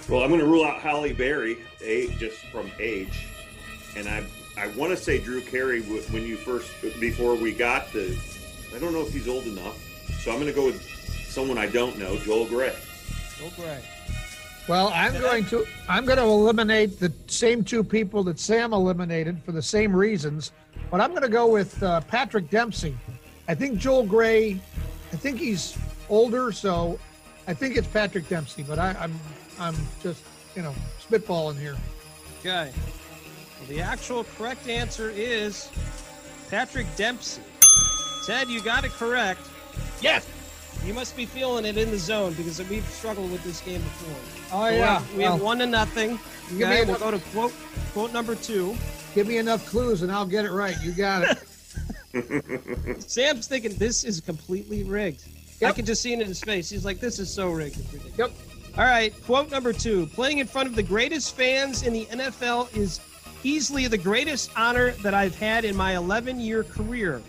[0.10, 3.28] Well, I'm going to rule out Halle Berry, a, just from age,
[3.96, 4.24] and I
[4.58, 8.18] I want to say Drew Carey when you first before we got the.
[8.76, 9.78] I don't know if he's old enough,
[10.22, 10.82] so I'm going to go with
[11.28, 12.76] someone I don't know, Joel Grey.
[13.38, 13.82] Joel Grey.
[14.68, 19.42] Well, I'm going to I'm going to eliminate the same two people that Sam eliminated
[19.44, 20.52] for the same reasons,
[20.92, 22.98] but I'm going to go with uh, Patrick Dempsey.
[23.48, 24.60] I think Joel Grey.
[25.14, 25.78] I think he's
[26.10, 27.00] older, so
[27.48, 28.64] I think it's Patrick Dempsey.
[28.64, 29.18] But I, I'm
[29.58, 30.22] I'm just
[30.54, 31.78] you know spitballing here.
[32.42, 32.72] Okay.
[33.60, 35.70] Well, the actual correct answer is
[36.50, 37.42] Patrick Dempsey.
[38.26, 39.40] Ted, you got it correct.
[40.02, 40.28] Yes.
[40.86, 44.16] You must be feeling it in the zone because we've struggled with this game before.
[44.54, 45.00] Oh We yeah.
[45.00, 46.20] have- we have one to nothing.
[46.50, 47.54] Give me Okay, we'll another- go to quote
[47.94, 48.76] quote number two.
[49.14, 50.76] Give me enough clues and I'll get it right.
[50.82, 51.38] You got
[52.14, 53.02] it.
[53.10, 55.24] Sam's thinking this is completely rigged.
[55.66, 56.70] I can just see it in his face.
[56.70, 57.78] He's like, "This is so rigged."
[58.18, 58.32] Yep.
[58.78, 59.14] All right.
[59.26, 63.00] Quote number two: Playing in front of the greatest fans in the NFL is
[63.44, 67.22] easily the greatest honor that I've had in my 11-year career.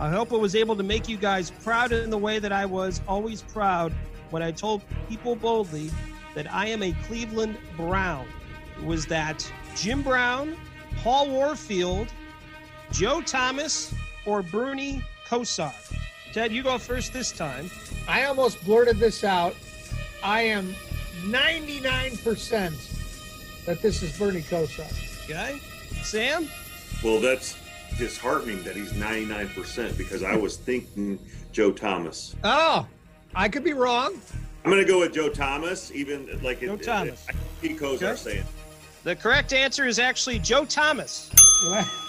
[0.00, 2.66] I hope I was able to make you guys proud in the way that I
[2.66, 3.92] was always proud
[4.30, 5.90] when I told people boldly
[6.34, 8.26] that I am a Cleveland Brown.
[8.84, 10.56] Was that Jim Brown,
[11.02, 12.08] Paul Warfield,
[12.90, 13.94] Joe Thomas,
[14.26, 15.72] or Bernie Kosar?
[16.32, 17.70] Ted, you go first this time.
[18.08, 19.54] I almost blurted this out.
[20.24, 20.74] I am
[21.24, 24.90] 99% that this is Bernie Kosar.
[25.24, 25.60] Okay.
[26.02, 26.48] Sam?
[27.04, 27.56] Well, that's
[27.98, 31.18] disheartening that he's 99% because I was thinking
[31.52, 32.34] Joe Thomas.
[32.44, 32.86] Oh,
[33.34, 34.14] I could be wrong.
[34.64, 37.26] I'm going to go with Joe Thomas, even like Joe it, Thomas.
[37.28, 38.16] It, Pete Kosar Okay.
[38.16, 38.44] saying.
[39.04, 41.30] The correct answer is actually Joe Thomas.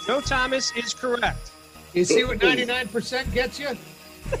[0.06, 1.50] Joe Thomas is correct.
[1.92, 3.68] You see what 99% gets you?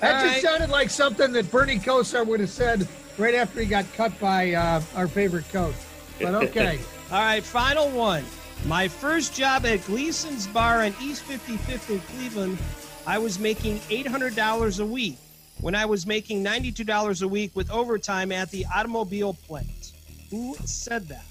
[0.00, 0.42] That All just right.
[0.44, 4.52] sounded like something that Bernie Kosar would have said right after he got cut by
[4.52, 5.74] uh, our favorite coach.
[6.20, 6.78] But okay.
[7.10, 8.24] All right, final one.
[8.66, 12.58] My first job at Gleason's Bar on East 55th in Cleveland,
[13.06, 15.16] I was making $800 a week
[15.60, 19.92] when I was making $92 a week with overtime at the automobile plant.
[20.30, 21.24] Who said that?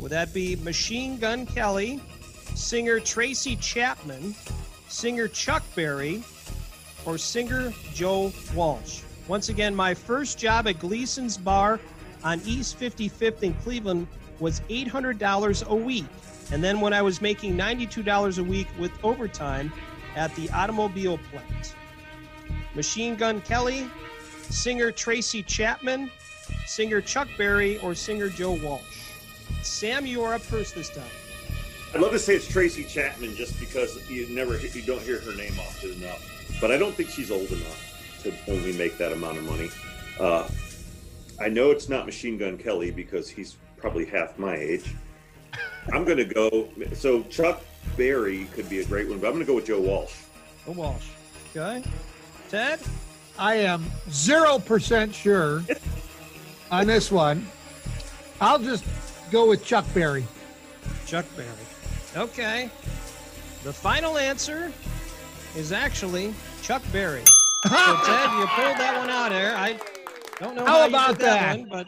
[0.00, 2.00] Would that be Machine Gun Kelly,
[2.54, 4.34] singer Tracy Chapman,
[4.88, 6.24] singer Chuck Berry,
[7.04, 9.02] or singer Joe Walsh?
[9.28, 11.78] Once again, my first job at Gleason's Bar
[12.24, 14.08] on East 55th in Cleveland
[14.40, 16.06] was $800 a week.
[16.50, 19.72] And then when I was making $92 a week with overtime
[20.16, 21.74] at the automobile plant.
[22.74, 23.88] Machine Gun Kelly,
[24.50, 26.10] singer Tracy Chapman,
[26.66, 28.82] singer Chuck Berry, or singer Joe Walsh.
[29.62, 31.04] Sam, you are up first this time.
[31.94, 35.34] I'd love to say it's Tracy Chapman just because you never you don't hear her
[35.34, 36.24] name often enough.
[36.60, 39.70] But I don't think she's old enough to only make that amount of money.
[40.20, 40.48] Uh,
[41.40, 44.94] I know it's not Machine Gun Kelly because he's probably half my age.
[45.92, 46.68] I'm going to go.
[46.94, 47.62] So Chuck
[47.96, 50.14] Berry could be a great one, but I'm going to go with Joe Walsh.
[50.66, 51.06] Joe Walsh.
[51.56, 51.82] Okay.
[52.48, 52.80] Ted?
[53.38, 55.62] I am 0% sure
[56.70, 57.46] on this one.
[58.40, 58.84] I'll just
[59.30, 60.24] go with Chuck Berry.
[61.06, 61.48] Chuck Berry.
[62.16, 62.70] Okay.
[63.64, 64.72] The final answer
[65.56, 67.22] is actually Chuck Berry.
[67.64, 69.56] So Ted, you pulled that one out there.
[69.56, 69.76] I
[70.38, 71.58] don't know How how, you about did that, that?
[71.58, 71.86] one, but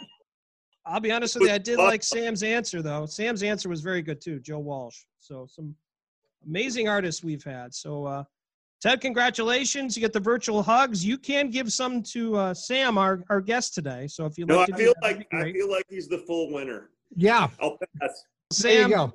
[0.86, 3.06] I'll be honest with you, I did like Sam's answer though.
[3.06, 4.96] Sam's answer was very good too, Joe Walsh.
[5.18, 5.74] So some
[6.46, 7.74] amazing artists we've had.
[7.74, 8.24] So uh
[8.80, 9.94] Ted, congratulations.
[9.94, 11.04] You get the virtual hugs.
[11.04, 14.06] You can give some to uh, Sam, our, our guest today.
[14.06, 16.08] So if you'd No, I like to do feel that, like I feel like he's
[16.08, 16.88] the full winner.
[17.14, 17.48] Yeah.
[17.60, 18.24] I'll pass.
[18.58, 19.12] There you Sam, go.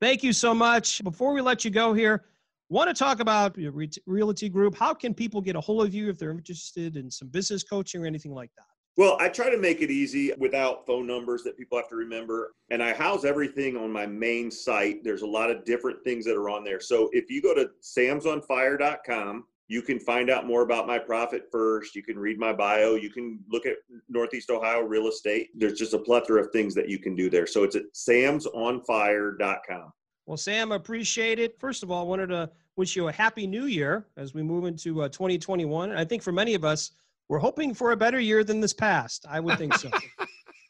[0.00, 1.02] thank you so much.
[1.04, 2.24] Before we let you go here,
[2.70, 3.72] want to talk about your
[4.04, 4.76] Realty Group.
[4.76, 8.02] How can people get a hold of you if they're interested in some business coaching
[8.02, 8.64] or anything like that?
[8.98, 12.54] Well, I try to make it easy without phone numbers that people have to remember.
[12.70, 15.04] And I house everything on my main site.
[15.04, 16.80] There's a lot of different things that are on there.
[16.80, 21.94] So if you go to samsonfire.com, you can find out more about my profit first.
[21.94, 22.96] You can read my bio.
[22.96, 23.76] You can look at
[24.08, 25.50] Northeast Ohio real estate.
[25.54, 27.46] There's just a plethora of things that you can do there.
[27.46, 29.92] So it's at samsonfire.com.
[30.26, 31.56] Well, Sam, appreciate it.
[31.60, 34.64] First of all, I wanted to wish you a happy new year as we move
[34.64, 35.90] into uh, 2021.
[35.90, 36.90] And I think for many of us,
[37.28, 39.26] we're hoping for a better year than this past.
[39.28, 39.90] I would think so.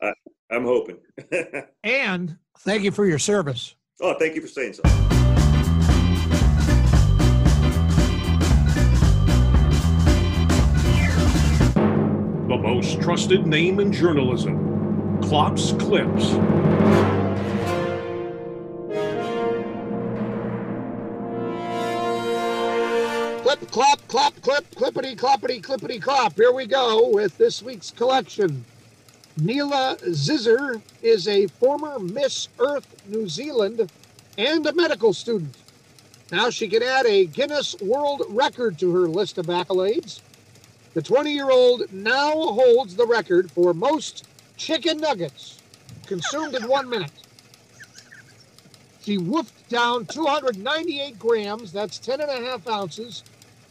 [0.50, 0.98] I'm hoping.
[1.84, 3.74] And thank you for your service.
[4.00, 4.82] oh, thank you for saying so.
[12.48, 16.32] The most trusted name in journalism, Klopp's Clips.
[23.58, 26.36] Clip, clap, clop, clip, clippity, cloppity, clippity, clop.
[26.36, 28.64] Here we go with this week's collection.
[29.36, 33.90] Neela Zizzer is a former Miss Earth New Zealand
[34.38, 35.56] and a medical student.
[36.30, 40.20] Now she can add a Guinness World Record to her list of accolades.
[40.94, 45.58] The 20 year old now holds the record for most chicken nuggets
[46.06, 47.10] consumed in one minute.
[49.02, 53.24] She woofed down 298 grams, that's 10 and a half ounces,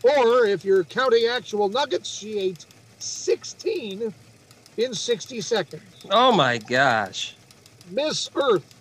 [0.04, 2.66] or if you're counting actual nuggets, she ate
[3.00, 4.14] 16
[4.78, 5.84] in 60 seconds.
[6.12, 7.36] oh my gosh.
[7.92, 8.74] Miss Earth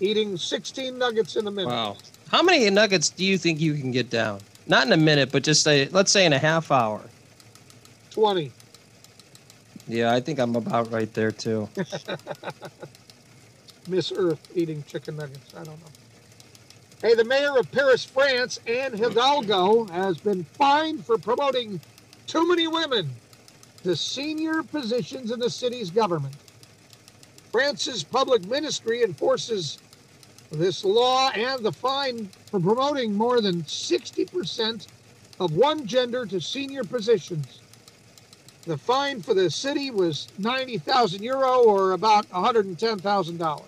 [0.00, 1.70] eating 16 nuggets in a minute.
[1.70, 1.96] Wow.
[2.28, 4.40] How many nuggets do you think you can get down?
[4.66, 7.00] Not in a minute, but just say, let's say in a half hour.
[8.10, 8.50] 20.
[9.88, 11.68] Yeah, I think I'm about right there too.
[13.88, 15.54] Miss Earth eating chicken nuggets.
[15.54, 15.86] I don't know.
[17.02, 21.78] Hey, the mayor of Paris, France, Anne Hidalgo, has been fined for promoting
[22.26, 23.10] too many women
[23.82, 26.34] to senior positions in the city's government.
[27.52, 29.78] France's public ministry enforces
[30.50, 34.86] this law and the fine for promoting more than 60%
[35.38, 37.60] of one gender to senior positions.
[38.62, 43.62] The fine for the city was 90,000 euro or about $110,000.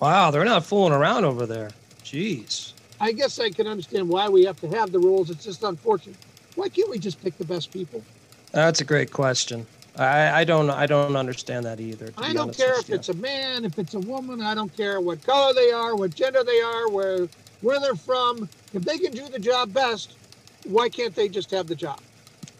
[0.00, 1.70] Wow, they're not fooling around over there.
[2.12, 2.74] Jeez.
[3.00, 5.30] I guess I can understand why we have to have the rules.
[5.30, 6.16] It's just unfortunate.
[6.54, 8.04] Why can't we just pick the best people?
[8.52, 9.66] That's a great question.
[9.96, 12.12] I, I don't I don't understand that either.
[12.16, 12.94] I don't care if you.
[12.94, 14.40] it's a man, if it's a woman.
[14.40, 17.28] I don't care what color they are, what gender they are, where
[17.62, 18.48] where they're from.
[18.72, 20.16] If they can do the job best,
[20.64, 22.00] why can't they just have the job?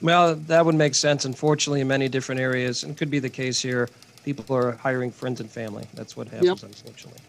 [0.01, 1.25] Well, that would make sense.
[1.25, 3.89] Unfortunately, in many different areas, and could be the case here.
[4.25, 5.87] People are hiring friends and family.
[5.95, 6.71] That's what happens, Yep.
[6.71, 7.21] unfortunately.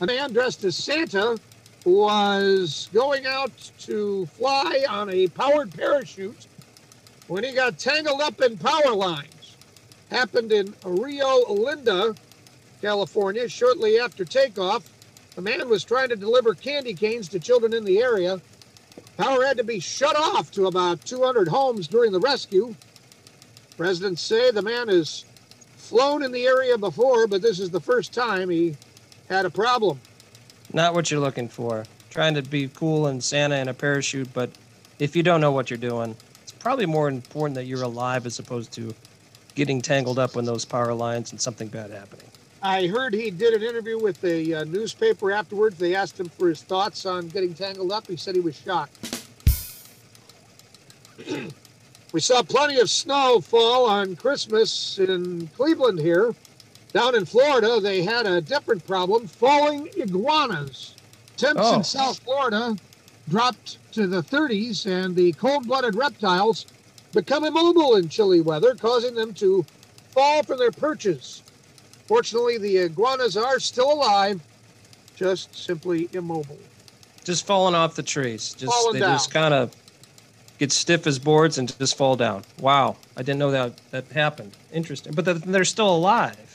[0.00, 1.38] A man dressed as Santa
[1.84, 6.46] was going out to fly on a powered parachute
[7.26, 9.56] when he got tangled up in power lines.
[10.08, 12.14] Happened in Rio Linda,
[12.80, 14.88] California, shortly after takeoff.
[15.34, 18.40] The man was trying to deliver candy canes to children in the area.
[19.16, 22.76] Power had to be shut off to about 200 homes during the rescue.
[23.76, 25.24] Residents say the man has
[25.76, 28.76] flown in the area before, but this is the first time he
[29.28, 30.00] had a problem.
[30.72, 31.84] Not what you're looking for.
[32.10, 34.50] Trying to be cool and Santa in a parachute, but
[34.98, 38.38] if you don't know what you're doing, it's probably more important that you're alive as
[38.38, 38.94] opposed to
[39.54, 42.26] getting tangled up in those power lines and something bad happening.
[42.62, 45.78] I heard he did an interview with the uh, newspaper afterwards.
[45.78, 48.06] They asked him for his thoughts on getting tangled up.
[48.06, 49.22] He said he was shocked.
[52.12, 56.34] we saw plenty of snow fall on Christmas in Cleveland here.
[56.98, 60.96] Down in Florida, they had a different problem falling iguanas.
[61.36, 61.76] Temps Oh.
[61.76, 62.76] in South Florida
[63.28, 66.66] dropped to the 30s, and the cold blooded reptiles
[67.12, 69.64] become immobile in chilly weather, causing them to
[70.10, 71.44] fall from their perches.
[72.08, 74.40] Fortunately, the iguanas are still alive,
[75.14, 76.58] just simply immobile.
[77.22, 78.54] Just falling off the trees.
[78.54, 79.14] Just Falling they down.
[79.14, 79.70] just kind of
[80.58, 82.42] get stiff as boards and just fall down.
[82.58, 84.50] Wow, I didn't know that that happened.
[84.72, 86.46] Interesting, but they're, they're still alive.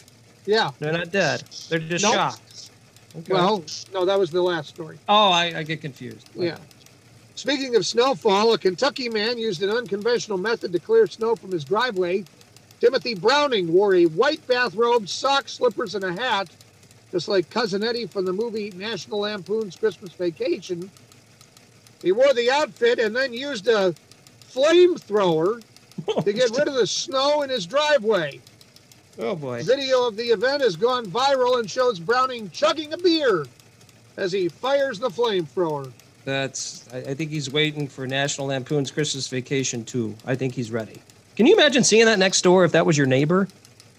[0.45, 0.71] Yeah.
[0.79, 1.43] They're not dead.
[1.69, 2.13] They're just Nope.
[2.13, 2.69] shocked.
[3.15, 3.33] Okay.
[3.33, 3.63] Well,
[3.93, 4.97] no, that was the last story.
[5.07, 6.27] oh, I, I get confused.
[6.35, 6.57] Yeah.
[7.35, 11.63] Speaking of snowfall, a Kentucky man used an unconventional method to clear snow from his
[11.63, 12.23] driveway.
[12.79, 16.49] Timothy Browning wore a white bathrobe, socks, slippers, and a hat,
[17.11, 20.89] just like Cousin Eddie from the movie National Lampoon's Christmas Vacation.
[22.01, 23.95] He wore the outfit and then used a
[24.51, 25.63] flamethrower
[26.23, 28.41] to get rid of the snow in his driveway.
[29.19, 29.63] Oh boy.
[29.63, 33.45] Video of the event has gone viral and shows Browning chugging a beer
[34.17, 35.91] as he fires the flamethrower.
[36.25, 36.87] That's.
[36.93, 40.15] I, I think he's waiting for National Lampoon's Christmas Vacation too.
[40.25, 41.01] I think he's ready.
[41.35, 43.47] Can you imagine seeing that next door if that was your neighbor?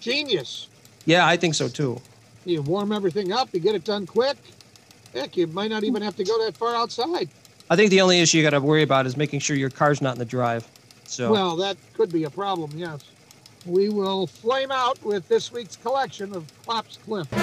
[0.01, 0.69] Genius.
[1.05, 2.01] Yeah, I think so too.
[2.45, 4.37] You warm everything up, you get it done quick.
[5.15, 7.29] Heck, you might not even have to go that far outside.
[7.71, 10.03] I think the only issue you got to worry about is making sure your car's
[10.03, 10.69] not in the drive.
[11.07, 11.33] So.
[11.33, 13.01] Well, that could be a problem, yes.
[13.67, 17.31] We will flame out with this week's collection of Klopp's Clips.
[17.33, 17.41] We're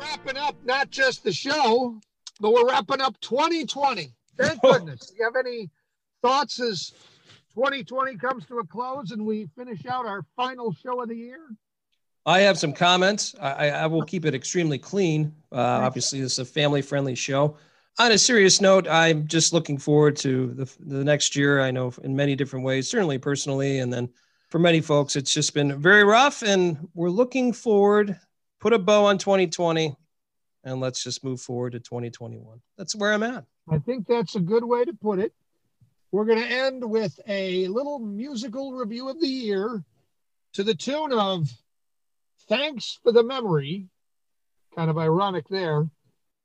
[0.00, 2.00] wrapping up not just the show,
[2.40, 4.12] but we're wrapping up 2020.
[4.36, 5.06] Thank goodness.
[5.06, 5.70] Do you have any
[6.20, 6.92] thoughts as
[7.54, 11.38] 2020 comes to a close and we finish out our final show of the year?
[12.26, 13.36] I have some comments.
[13.40, 15.32] I, I will keep it extremely clean.
[15.52, 17.56] Uh, obviously, this is a family-friendly show.
[17.98, 21.60] On a serious note, I'm just looking forward to the, the next year.
[21.60, 24.08] I know in many different ways, certainly personally, and then
[24.50, 26.42] for many folks, it's just been very rough.
[26.42, 28.18] And we're looking forward.
[28.58, 29.94] Put a bow on 2020,
[30.64, 32.60] and let's just move forward to 2021.
[32.76, 33.44] That's where I'm at.
[33.70, 35.32] I think that's a good way to put it.
[36.10, 39.84] We're going to end with a little musical review of the year
[40.54, 41.48] to the tune of
[42.48, 43.86] Thanks for the Memory.
[44.74, 45.88] Kind of ironic there.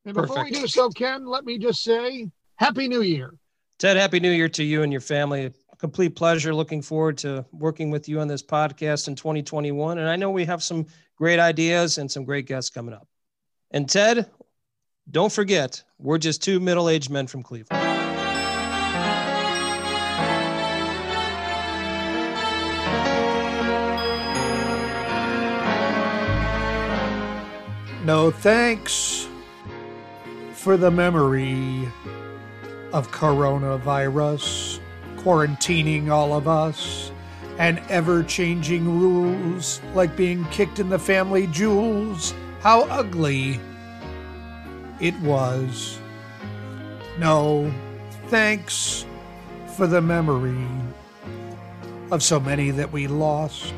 [0.06, 3.34] And before we do so, Ken, let me just say Happy New Year.
[3.80, 5.45] Ted, happy new year to you and your family.
[5.45, 6.54] A complete pleasure.
[6.54, 9.97] Looking forward to working with you on this podcast in 2021.
[9.97, 10.86] And I know we have some
[11.16, 13.08] great ideas and some great guests coming up.
[13.72, 14.30] And Ted,
[15.10, 17.86] don't forget, we're just two middle aged men from Cleveland.
[28.06, 29.28] No thanks
[30.60, 31.88] for the memory
[32.91, 34.82] of coronavirus
[35.16, 37.14] quarantining all of us
[37.57, 42.34] and ever changing rules, like being kicked in the family jewels.
[42.60, 43.57] How ugly
[44.99, 45.97] it was.
[47.18, 47.74] No,
[48.28, 49.05] thanks
[49.78, 50.68] for the memory
[52.12, 53.74] of so many that we lost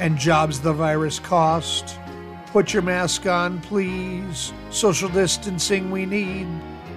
[0.00, 1.96] and jobs the virus cost.
[2.52, 4.52] Put your mask on, please.
[4.68, 6.46] Social distancing we need.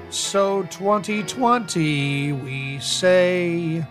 [0.09, 3.87] So 2020, we say.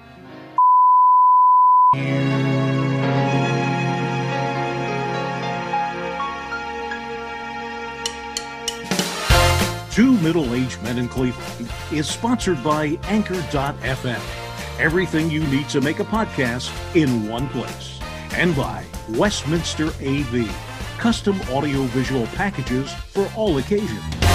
[9.91, 14.21] Two Middle Aged Men in Cleveland is sponsored by Anchor.fm.
[14.79, 17.99] Everything you need to make a podcast in one place.
[18.33, 24.34] And by Westminster AV, custom audiovisual packages for all occasions.